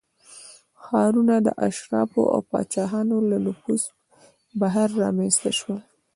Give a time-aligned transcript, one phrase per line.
[0.83, 3.83] ښارونه د اشرافو او پاچاهانو له نفوذ
[4.59, 5.79] بهر رامنځته شول